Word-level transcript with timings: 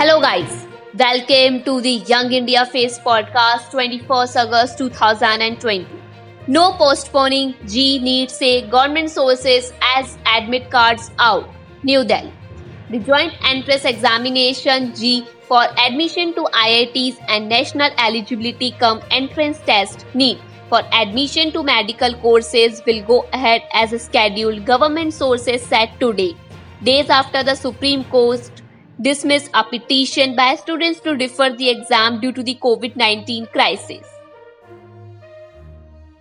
Hello, 0.00 0.18
guys. 0.18 0.66
Welcome 0.98 1.62
to 1.64 1.78
the 1.82 1.90
Young 2.10 2.32
India 2.32 2.64
Face 2.64 2.98
podcast 2.98 3.66
21st 3.72 4.36
August 4.42 4.78
2020. 4.78 5.86
No 6.46 6.72
postponing, 6.78 7.54
JEE 7.66 7.98
needs 7.98 8.32
say 8.32 8.62
government 8.66 9.10
sources 9.10 9.74
as 9.96 10.16
admit 10.24 10.70
cards 10.70 11.10
out. 11.18 11.50
New 11.82 12.02
Delhi. 12.02 12.32
The 12.88 13.00
joint 13.00 13.34
entrance 13.44 13.84
examination 13.84 14.94
JEE 14.94 15.26
for 15.42 15.64
admission 15.86 16.32
to 16.36 16.44
IITs 16.62 17.18
and 17.28 17.46
national 17.50 17.90
eligibility 17.98 18.70
cum 18.70 19.02
entrance 19.10 19.58
test 19.66 20.06
NEET 20.14 20.38
for 20.70 20.80
admission 21.02 21.52
to 21.52 21.62
medical 21.62 22.14
courses 22.24 22.80
will 22.86 23.02
go 23.02 23.26
ahead 23.34 23.68
as 23.74 24.00
scheduled 24.02 24.64
government 24.64 25.12
sources 25.12 25.60
said 25.60 25.92
today 26.00 26.34
days 26.82 27.10
after 27.10 27.42
the 27.42 27.54
supreme 27.54 28.02
court 28.04 28.50
dismissed 29.00 29.50
a 29.54 29.64
petition 29.64 30.36
by 30.36 30.54
students 30.56 31.00
to 31.00 31.16
defer 31.16 31.50
the 31.56 31.70
exam 31.70 32.20
due 32.20 32.32
to 32.32 32.42
the 32.42 32.56
covid-19 32.62 33.50
crisis 33.52 34.16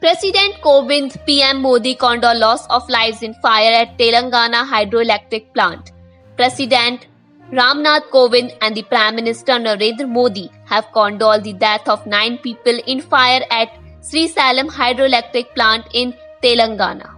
President 0.00 0.60
Kovind 0.62 1.14
PM 1.26 1.60
Modi 1.60 1.96
condoled 1.96 2.38
loss 2.38 2.64
of 2.68 2.88
lives 2.88 3.20
in 3.24 3.34
fire 3.34 3.72
at 3.72 3.98
Telangana 3.98 4.64
hydroelectric 4.64 5.52
plant. 5.52 5.90
President 6.36 7.08
Ramnath 7.50 8.08
Kovind 8.12 8.56
and 8.62 8.76
the 8.76 8.84
Prime 8.84 9.16
Minister 9.16 9.54
Narendra 9.54 10.08
Modi 10.08 10.52
have 10.66 10.86
condoled 10.92 11.42
the 11.42 11.52
death 11.52 11.88
of 11.88 12.06
nine 12.06 12.38
people 12.38 12.78
in 12.86 13.00
fire 13.00 13.42
at 13.50 13.70
Srisailam 14.00 14.68
hydroelectric 14.68 15.52
plant 15.56 15.84
in 15.92 16.14
Telangana. 16.44 17.10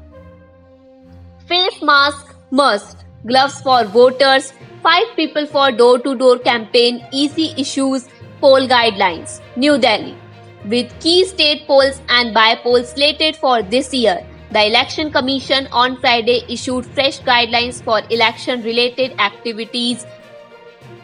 Face 1.46 1.82
mask 1.82 2.34
must, 2.50 3.04
gloves 3.26 3.60
for 3.60 3.84
voters, 3.84 4.52
five 4.82 5.06
people 5.16 5.46
for 5.46 5.70
door-to-door 5.70 6.38
campaign, 6.38 7.04
EC 7.12 7.58
issues, 7.58 8.08
poll 8.40 8.66
guidelines. 8.66 9.40
New 9.56 9.78
Delhi. 9.78 10.16
With 10.64 10.92
key 11.00 11.24
state 11.24 11.66
polls 11.66 12.00
and 12.08 12.34
by-polls 12.34 12.92
slated 12.92 13.36
for 13.36 13.62
this 13.62 13.92
year, 13.94 14.26
the 14.50 14.66
Election 14.66 15.10
Commission 15.10 15.68
on 15.72 15.98
Friday 16.00 16.44
issued 16.48 16.84
fresh 16.86 17.20
guidelines 17.20 17.82
for 17.82 18.02
election-related 18.10 19.12
activities 19.18 20.04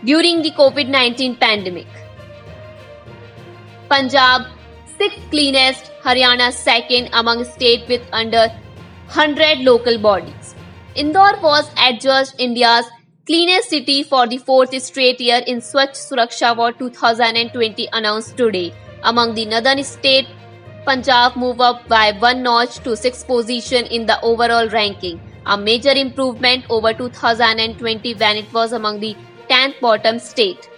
during 0.05 0.43
the 0.43 0.51
COVID-19 0.51 1.39
pandemic. 1.41 1.87
Punjab, 3.89 4.43
sixth 4.99 5.21
cleanest, 5.31 5.93
Haryana 6.03 6.53
second 6.53 7.09
among 7.13 7.45
states 7.45 7.89
with 7.89 8.03
under 8.13 8.49
100 9.07 9.61
local 9.61 9.99
bodies. 9.99 10.46
Indore 10.97 11.39
was 11.43 11.71
adjudged 11.77 12.37
India's 12.39 12.87
cleanest 13.27 13.69
city 13.69 14.03
for 14.03 14.27
the 14.27 14.39
fourth 14.39 14.75
straight 14.83 15.21
year 15.21 15.43
in 15.47 15.59
Swachh 15.59 15.99
Survekshan 16.03 16.53
Award 16.53 16.79
2020 16.79 17.89
announced 17.93 18.39
today. 18.39 18.73
Among 19.03 19.35
the 19.35 19.45
northern 19.45 19.85
states, 19.85 20.31
Punjab 20.87 21.37
moved 21.37 21.61
up 21.61 21.87
by 21.87 22.13
one 22.13 22.43
notch 22.43 22.79
to 22.79 22.97
sixth 22.97 23.27
position 23.27 23.85
in 23.99 24.07
the 24.07 24.19
overall 24.23 24.71
ranking, 24.71 25.21
a 25.45 25.59
major 25.59 25.91
improvement 25.91 26.65
over 26.71 26.95
2020 26.95 28.15
when 28.15 28.37
it 28.39 28.51
was 28.55 28.73
among 28.73 29.01
the 29.01 29.15
10th 29.51 29.79
bottom 29.81 30.19
state. 30.19 30.71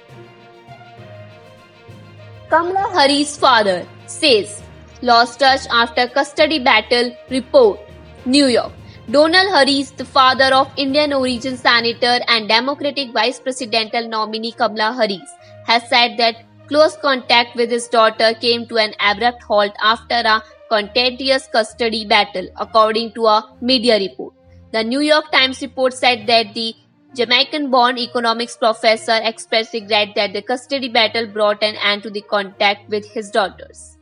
Kamala 2.50 2.90
Harris' 2.92 3.36
father 3.36 3.86
says 4.06 4.60
lost 5.00 5.38
touch 5.38 5.68
after 5.70 6.08
custody 6.08 6.58
battle 6.58 7.14
report. 7.30 7.78
New 8.26 8.46
York. 8.46 8.77
Donald 9.10 9.48
Harris, 9.48 9.90
the 9.92 10.04
father 10.04 10.54
of 10.54 10.70
Indian 10.76 11.14
origin 11.14 11.56
senator 11.56 12.20
and 12.28 12.46
Democratic 12.46 13.10
vice 13.10 13.40
presidential 13.40 14.06
nominee 14.06 14.52
Kamala 14.52 14.92
Harris, 14.92 15.30
has 15.64 15.88
said 15.88 16.18
that 16.18 16.44
close 16.66 16.94
contact 16.98 17.56
with 17.56 17.70
his 17.70 17.88
daughter 17.88 18.34
came 18.34 18.66
to 18.66 18.76
an 18.76 18.92
abrupt 19.00 19.42
halt 19.42 19.72
after 19.82 20.22
a 20.26 20.42
contentious 20.68 21.46
custody 21.46 22.04
battle, 22.04 22.46
according 22.58 23.12
to 23.12 23.24
a 23.24 23.56
media 23.62 23.98
report. 23.98 24.34
The 24.72 24.84
New 24.84 25.00
York 25.00 25.32
Times 25.32 25.62
report 25.62 25.94
said 25.94 26.26
that 26.26 26.52
the 26.52 26.74
Jamaican 27.16 27.70
born 27.70 27.96
economics 27.96 28.58
professor 28.58 29.18
expressed 29.22 29.72
regret 29.72 30.08
that 30.16 30.34
the 30.34 30.42
custody 30.42 30.90
battle 30.90 31.26
brought 31.26 31.62
an 31.62 31.76
end 31.76 32.02
to 32.02 32.10
the 32.10 32.20
contact 32.20 32.90
with 32.90 33.10
his 33.10 33.30
daughters. 33.30 33.97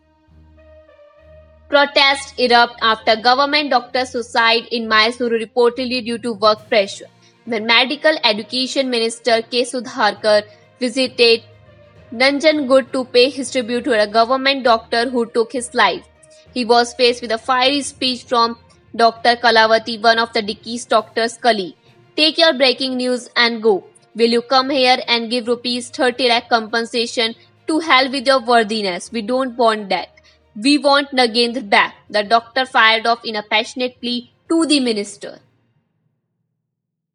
Protests 1.69 2.33
erupt 2.39 2.79
after 2.81 3.17
government 3.17 3.71
doctor 3.71 4.07
suicide 4.07 4.69
in 4.71 4.89
Mysuru 4.89 5.45
reportedly 5.45 6.05
due 6.05 6.19
to 6.19 6.33
work 6.33 6.69
pressure. 6.69 7.07
When 7.45 7.67
Medical 7.67 8.17
Education 8.23 8.89
Minister 8.89 9.43
K. 9.43 9.63
Sudhakar 9.63 10.45
visited 10.79 11.43
Nanjangud 12.13 12.93
to 12.93 13.05
pay 13.07 13.31
his 13.31 13.51
tribute 13.51 13.83
to 13.85 14.01
a 14.01 14.07
government 14.07 14.63
doctor 14.63 15.11
who 15.11 15.27
took 15.27 15.53
his 15.53 15.75
life. 15.75 16.07
He 16.55 16.65
was 16.65 16.95
faced 16.95 17.21
with 17.21 17.33
a 17.33 17.39
fiery 17.39 17.83
speech 17.83 18.23
from 18.23 18.57
Dr. 18.95 19.35
Kalavati, 19.35 20.01
one 20.01 20.21
of 20.21 20.33
the 20.33 20.43
deceased 20.43 20.89
doctor's 20.91 21.37
colleague. 21.37 21.75
Take 22.17 22.39
your 22.39 22.55
breaking 22.55 22.97
news 22.97 23.29
and 23.35 23.61
go. 23.61 23.85
Will 24.15 24.31
you 24.31 24.41
come 24.41 24.71
here 24.71 24.99
and 25.09 25.29
give 25.29 25.49
rupees 25.49 25.91
30 25.91 26.29
lakh 26.29 26.49
compensation? 26.49 27.35
To 27.67 27.81
hell 27.81 28.09
with 28.09 28.27
your 28.27 28.41
worthiness. 28.41 29.11
We 29.11 29.23
don't 29.23 29.57
want 29.57 29.89
that. 29.89 30.16
We 30.59 30.79
want 30.79 31.11
Nagendra 31.11 31.69
back. 31.69 31.97
The 32.09 32.23
doctor 32.23 32.65
fired 32.65 33.07
off 33.07 33.23
in 33.25 33.37
a 33.37 33.43
passionate 33.43 34.01
plea 34.01 34.33
to 34.49 34.65
the 34.65 34.81
minister. 34.81 35.41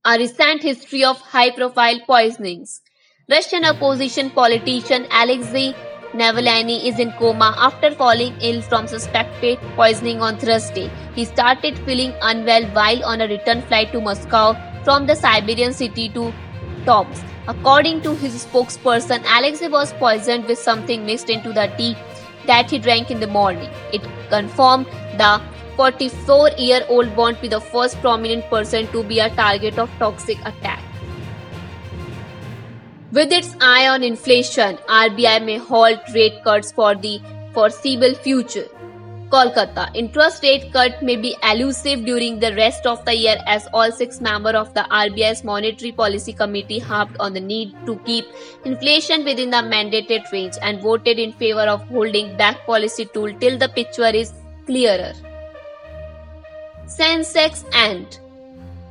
A 0.05 0.15
recent 0.19 0.61
history 0.61 1.03
of 1.03 1.19
high 1.19 1.49
profile 1.49 1.99
poisonings. 2.05 2.81
Russian 3.27 3.65
opposition 3.65 4.29
politician 4.29 5.07
Alexei 5.09 5.73
Navalny 6.13 6.85
is 6.85 6.99
in 6.99 7.13
coma 7.13 7.55
after 7.57 7.89
falling 7.89 8.35
ill 8.41 8.61
from 8.61 8.85
suspected 8.87 9.57
poisoning 9.75 10.21
on 10.21 10.37
Thursday. 10.37 10.91
He 11.15 11.25
started 11.25 11.79
feeling 11.79 12.13
unwell 12.21 12.65
while 12.75 13.03
on 13.03 13.21
a 13.21 13.27
return 13.27 13.63
flight 13.63 13.91
to 13.93 14.01
Moscow 14.01 14.53
from 14.83 15.07
the 15.07 15.15
Siberian 15.15 15.73
city 15.73 16.09
to 16.09 16.31
Tomsk. 16.85 17.25
According 17.47 18.01
to 18.01 18.13
his 18.13 18.45
spokesperson, 18.45 19.23
Alexei 19.25 19.67
was 19.67 19.93
poisoned 19.93 20.45
with 20.45 20.59
something 20.59 21.07
mixed 21.07 21.31
into 21.31 21.51
the 21.51 21.71
tea 21.75 21.95
that 22.47 22.69
he 22.69 22.79
drank 22.79 23.11
in 23.11 23.19
the 23.19 23.27
morning. 23.27 23.69
It 23.93 24.01
confirmed 24.29 24.85
the 25.17 25.41
44 25.77 26.49
year 26.57 26.81
old 26.89 27.15
won't 27.15 27.41
be 27.41 27.47
the 27.47 27.59
first 27.59 27.99
prominent 28.01 28.45
person 28.49 28.87
to 28.87 29.03
be 29.03 29.19
a 29.19 29.29
target 29.29 29.79
of 29.79 29.89
toxic 29.99 30.37
attack. 30.45 30.83
With 33.11 33.31
its 33.31 33.55
eye 33.59 33.87
on 33.87 34.03
inflation, 34.03 34.77
RBI 34.87 35.45
may 35.45 35.57
halt 35.57 35.99
rate 36.13 36.43
cuts 36.43 36.71
for 36.71 36.95
the 36.95 37.21
foreseeable 37.53 38.13
future. 38.15 38.67
Kolkata. 39.31 39.89
Interest 39.95 40.43
rate 40.43 40.71
cut 40.73 41.01
may 41.01 41.15
be 41.15 41.35
elusive 41.41 42.03
during 42.05 42.39
the 42.39 42.53
rest 42.55 42.85
of 42.85 43.03
the 43.05 43.15
year 43.15 43.37
as 43.47 43.67
all 43.73 43.91
six 43.91 44.19
members 44.19 44.55
of 44.55 44.73
the 44.73 44.85
RBI's 44.91 45.43
Monetary 45.43 45.91
Policy 45.91 46.33
Committee 46.33 46.79
harped 46.79 47.15
on 47.19 47.33
the 47.33 47.39
need 47.39 47.73
to 47.85 47.95
keep 48.05 48.25
inflation 48.65 49.23
within 49.23 49.49
the 49.49 49.57
mandated 49.57 50.29
range 50.31 50.55
and 50.61 50.81
voted 50.81 51.17
in 51.17 51.31
favor 51.31 51.61
of 51.61 51.81
holding 51.87 52.35
back 52.37 52.65
policy 52.65 53.05
tool 53.05 53.33
till 53.39 53.57
the 53.57 53.69
picture 53.69 54.11
is 54.23 54.33
clearer. 54.65 55.13
Sensex 56.85 57.63
and 57.73 58.19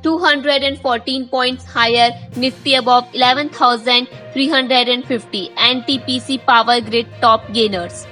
214 0.01 1.27
points 1.27 1.65
higher, 1.65 2.09
Nifty 2.35 2.73
above 2.75 3.07
11,350, 3.13 5.49
NTPC 5.49 6.45
Power 6.45 6.81
Grid 6.81 7.07
top 7.21 7.47
gainers. 7.53 8.07